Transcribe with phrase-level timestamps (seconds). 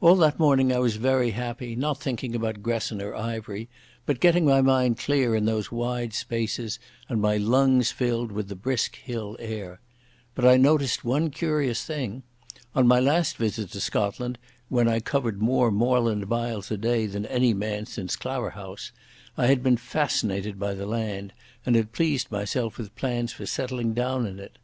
[0.00, 3.68] All that morning I was very happy, not thinking about Gresson or Ivery,
[4.06, 8.56] but getting my mind clear in those wide spaces, and my lungs filled with the
[8.56, 9.78] brisk hill air.
[10.34, 12.22] But I noticed one curious thing.
[12.74, 14.38] On my last visit to Scotland,
[14.70, 18.90] when I covered more moorland miles a day than any man since Claverhouse,
[19.36, 21.34] I had been fascinated by the land,
[21.66, 24.56] and had pleased myself with plans for settling down in it.